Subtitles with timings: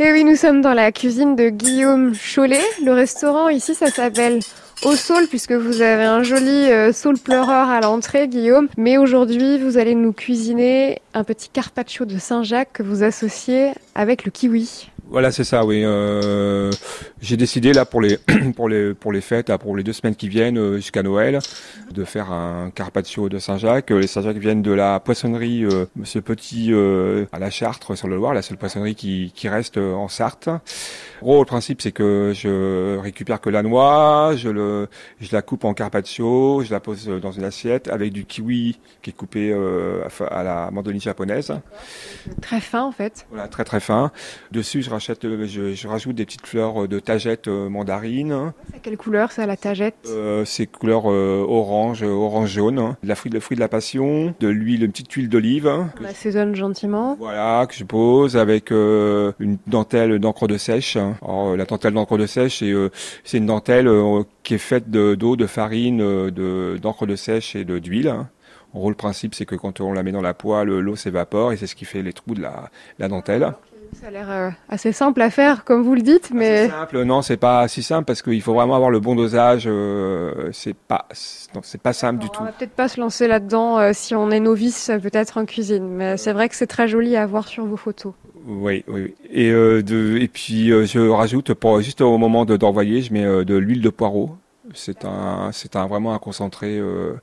[0.00, 2.62] Et oui, nous sommes dans la cuisine de Guillaume Chollet.
[2.84, 4.38] Le restaurant ici, ça s'appelle
[4.84, 8.68] Au Saule, puisque vous avez un joli euh, saule pleureur à l'entrée, Guillaume.
[8.76, 14.24] Mais aujourd'hui, vous allez nous cuisiner un petit carpaccio de Saint-Jacques que vous associez avec
[14.24, 14.88] le kiwi.
[15.10, 15.82] Voilà, c'est ça, oui.
[15.84, 16.70] Euh,
[17.22, 18.18] j'ai décidé là pour les
[18.56, 21.38] pour les pour les fêtes, pour les deux semaines qui viennent euh, jusqu'à Noël,
[21.92, 23.90] de faire un carpaccio de Saint-Jacques.
[23.90, 28.16] Les Saint-Jacques viennent de la poissonnerie euh, ce petit euh, à la Chartre sur le
[28.16, 30.50] Loir, la seule poissonnerie qui qui reste euh, en Sarthe.
[31.22, 34.88] Gros, le principe c'est que je récupère que la noix, je le
[35.20, 39.10] je la coupe en carpaccio, je la pose dans une assiette avec du kiwi qui
[39.10, 39.54] est coupé
[40.30, 41.52] à la mandoline japonaise.
[42.42, 43.26] Très fin en fait.
[43.30, 44.12] Voilà, très très fin.
[44.52, 48.52] Dessus, je rachète, je, je, rajoute des petites fleurs de tagette mandarine.
[48.72, 49.94] C'est quelle couleur ça, la tagette?
[50.08, 52.96] Euh, C'est couleur euh, orange, orange jaune.
[53.00, 55.68] De la fruit, le fruit de la passion, de l'huile, une petite huile d'olive.
[55.68, 57.14] On assaisonne gentiment.
[57.16, 60.96] Voilà, que je pose avec euh, une dentelle d'encre de sèche.
[60.96, 62.64] Alors, la dentelle d'encre de sèche,
[63.22, 63.88] c'est une dentelle
[64.42, 68.12] qui est faite d'eau, de, de, farine, de d'encre de sèche et de d'huile.
[68.74, 71.52] En gros, le principe, c'est que quand on la met dans la poêle, l'eau s'évapore
[71.52, 73.54] et c'est ce qui fait les trous de la, la dentelle.
[73.94, 77.02] Ça a l'air euh, assez simple à faire, comme vous le dites, mais assez simple.
[77.04, 79.64] Non, c'est pas si simple parce qu'il faut vraiment avoir le bon dosage.
[79.66, 82.40] Euh, c'est pas, c'est pas simple du tout.
[82.40, 85.88] On va peut-être pas se lancer là-dedans euh, si on est novice, peut-être en cuisine.
[85.88, 88.12] Mais c'est vrai que c'est très joli à voir sur vos photos.
[88.46, 89.14] Oui, oui.
[89.30, 93.56] Et de, et puis je rajoute pour juste au moment de d'envoyer, je mets de
[93.56, 94.36] l'huile de poireau.
[94.74, 96.78] C'est un, c'est un vraiment un concentré.
[96.78, 97.14] Euh,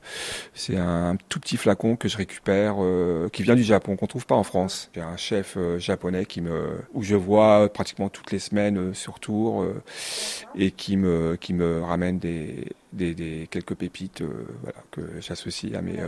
[0.54, 4.26] c'est un tout petit flacon que je récupère, euh, qui vient du Japon, qu'on trouve
[4.26, 4.90] pas en France.
[4.94, 9.20] J'ai un chef euh, japonais qui me, où je vois pratiquement toutes les semaines sur
[9.20, 9.64] tour,
[10.56, 14.22] et qui me, qui me ramène des, des, des quelques pépites,
[14.62, 15.98] voilà, que j'associe à mes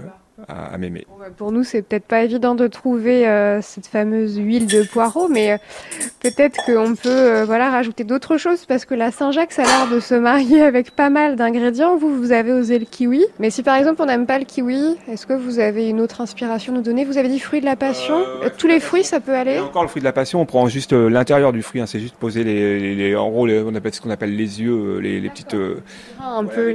[0.47, 1.05] à, à m'aimer.
[1.09, 4.83] Bon, bah pour nous, c'est peut-être pas évident de trouver euh, cette fameuse huile de
[4.83, 5.57] poireau, mais euh,
[6.20, 9.91] peut-être qu'on peut euh, voilà rajouter d'autres choses parce que la Saint-Jacques, ça a l'air
[9.91, 11.97] de se marier avec pas mal d'ingrédients.
[11.97, 14.97] Vous, vous avez osé le kiwi, mais si par exemple on n'aime pas le kiwi,
[15.11, 17.05] est-ce que vous avez une autre inspiration à nous donner?
[17.05, 18.19] Vous avez dit fruit de la passion.
[18.42, 19.55] ouais, Tous les fruits, ça peut aller?
[19.55, 21.81] Et encore le fruit de la passion, on prend juste l'intérieur du fruit.
[21.81, 24.36] Hein, c'est juste poser les, les, les en gros, les, on appelle ce qu'on appelle
[24.36, 26.67] les yeux, les, petites un voilà, peu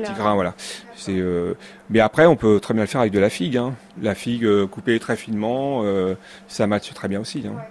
[1.09, 1.53] euh,
[1.89, 3.57] mais après, on peut très bien le faire avec de la figue.
[3.57, 3.73] Hein.
[4.01, 6.15] La figue euh, coupée très finement, euh,
[6.47, 7.43] ça matche très bien aussi.
[7.47, 7.63] Hein.